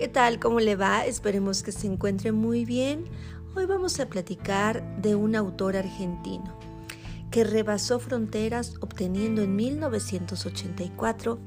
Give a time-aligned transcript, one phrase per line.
[0.00, 0.40] ¿Qué tal?
[0.40, 1.04] ¿Cómo le va?
[1.04, 3.04] Esperemos que se encuentre muy bien.
[3.54, 6.58] Hoy vamos a platicar de un autor argentino
[7.30, 11.38] que rebasó fronteras obteniendo en 1984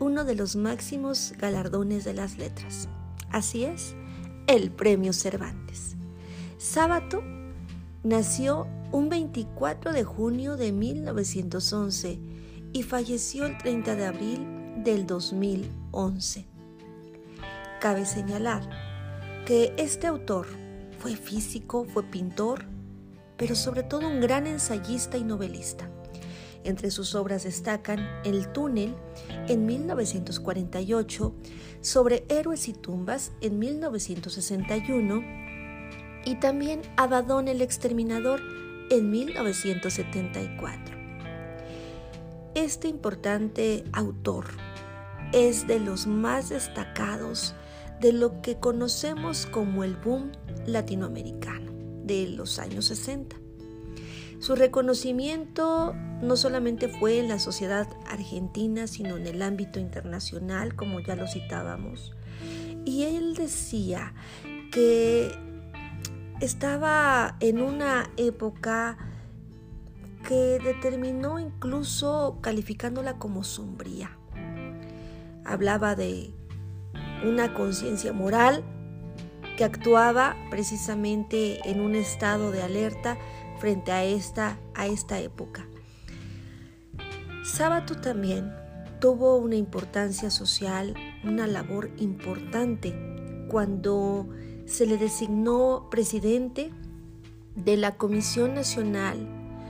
[0.00, 2.88] uno de los máximos galardones de las letras.
[3.28, 3.94] Así es,
[4.46, 5.96] el Premio Cervantes.
[6.56, 7.22] Sábato
[8.02, 12.18] nació un 24 de junio de 1911
[12.72, 14.46] y falleció el 30 de abril
[14.82, 16.53] del 2011.
[17.84, 18.62] Cabe señalar
[19.44, 20.46] que este autor
[21.00, 22.64] fue físico, fue pintor,
[23.36, 25.90] pero sobre todo un gran ensayista y novelista.
[26.64, 28.94] Entre sus obras destacan El túnel
[29.48, 31.34] en 1948,
[31.82, 35.22] Sobre héroes y tumbas en 1961
[36.24, 38.40] y también Abadón el exterminador
[38.88, 40.96] en 1974.
[42.54, 44.46] Este importante autor
[45.34, 47.54] es de los más destacados
[48.00, 50.32] de lo que conocemos como el boom
[50.66, 51.72] latinoamericano
[52.04, 53.36] de los años 60.
[54.38, 61.00] Su reconocimiento no solamente fue en la sociedad argentina, sino en el ámbito internacional, como
[61.00, 62.12] ya lo citábamos.
[62.84, 64.12] Y él decía
[64.70, 65.32] que
[66.40, 68.98] estaba en una época
[70.28, 74.18] que determinó incluso calificándola como sombría
[75.44, 76.32] hablaba de
[77.26, 78.64] una conciencia moral
[79.56, 83.18] que actuaba precisamente en un estado de alerta
[83.58, 85.66] frente a esta, a esta época.
[87.44, 88.52] Sábato también
[89.00, 92.94] tuvo una importancia social, una labor importante
[93.48, 94.28] cuando
[94.66, 96.72] se le designó presidente
[97.54, 99.28] de la Comisión Nacional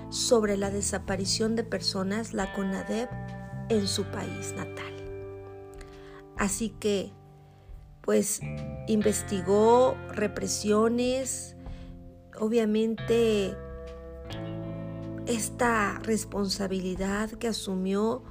[0.08, 3.10] sobre la Desaparición de Personas, la CONADEP,
[3.69, 4.92] en su país natal.
[6.36, 7.12] Así que,
[8.05, 8.41] pues,
[8.86, 11.56] investigó represiones,
[12.38, 13.56] obviamente
[15.26, 18.22] esta responsabilidad que asumió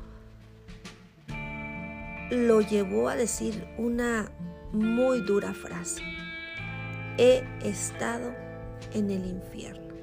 [2.29, 4.31] lo llevó a decir una
[4.71, 6.03] muy dura frase.
[7.17, 8.33] He estado
[8.93, 9.93] en el infierno.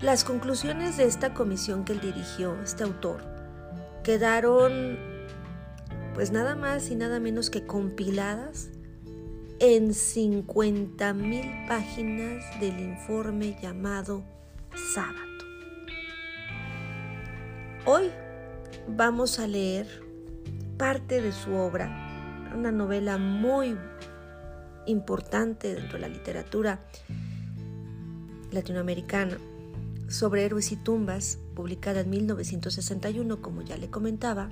[0.00, 3.22] Las conclusiones de esta comisión que él dirigió, este autor,
[4.04, 5.15] quedaron
[6.16, 8.70] pues nada más y nada menos que compiladas
[9.58, 14.24] en 50 mil páginas del informe llamado
[14.94, 15.20] Sábado.
[17.84, 18.10] Hoy
[18.88, 19.86] vamos a leer
[20.78, 23.76] parte de su obra, una novela muy
[24.86, 26.80] importante dentro de la literatura
[28.52, 29.36] latinoamericana
[30.08, 34.48] sobre héroes y tumbas, publicada en 1961, como ya le comentaba,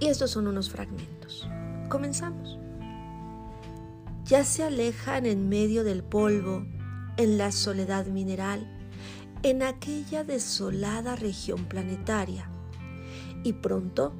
[0.00, 1.46] y estos son unos fragmentos.
[1.88, 2.58] Comenzamos.
[4.24, 6.64] Ya se alejan en medio del polvo,
[7.16, 8.66] en la soledad mineral,
[9.42, 12.50] en aquella desolada región planetaria.
[13.44, 14.14] Y pronto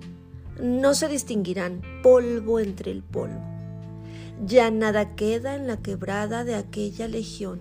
[0.63, 3.41] no se distinguirán polvo entre el polvo.
[4.45, 7.61] Ya nada queda en la quebrada de aquella legión,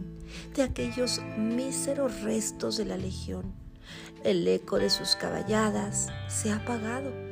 [0.55, 3.53] de aquellos míseros restos de la legión.
[4.23, 7.28] El eco de sus caballadas se ha apagado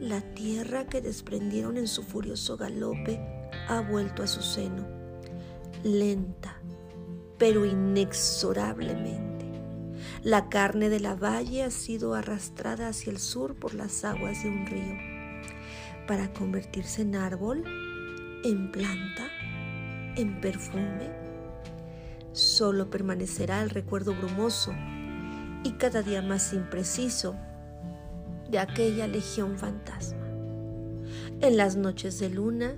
[0.00, 3.20] la tierra que desprendieron en su furioso galope
[3.68, 4.86] ha vuelto a su seno,
[5.82, 6.60] lenta,
[7.38, 9.44] pero inexorablemente.
[10.22, 14.48] La carne de la valle ha sido arrastrada hacia el sur por las aguas de
[14.48, 14.96] un río,
[16.06, 17.64] para convertirse en árbol,
[18.44, 19.28] en planta,
[20.16, 21.10] en perfume.
[22.32, 24.74] Solo permanecerá el recuerdo brumoso
[25.62, 27.36] y cada día más impreciso
[28.54, 30.28] de aquella legión fantasma.
[31.40, 32.76] En las noches de luna,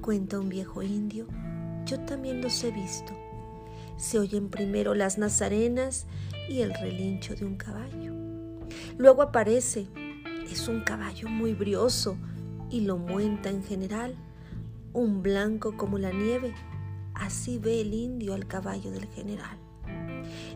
[0.00, 1.26] cuenta un viejo indio,
[1.86, 3.12] yo también los he visto.
[3.96, 6.06] Se oyen primero las nazarenas
[6.48, 8.12] y el relincho de un caballo.
[8.96, 9.88] Luego aparece,
[10.48, 12.16] es un caballo muy brioso
[12.70, 14.14] y lo muenta en general,
[14.92, 16.54] un blanco como la nieve.
[17.12, 19.58] Así ve el indio al caballo del general.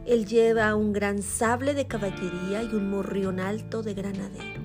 [0.09, 4.63] Él lleva un gran sable de caballería y un morrión alto de granadero.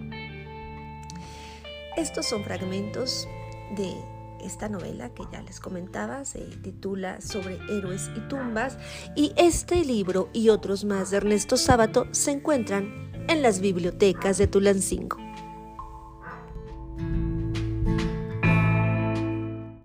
[1.97, 3.27] Estos son fragmentos
[3.75, 3.93] de
[4.41, 8.77] esta novela que ya les comentaba, se titula Sobre héroes y tumbas
[9.17, 14.47] y este libro y otros más de Ernesto Sábato se encuentran en las bibliotecas de
[14.47, 15.17] Tulancingo.